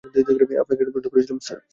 [0.61, 1.59] আপনাকে একটা প্রশ্ন করেছিলাম, স্যার!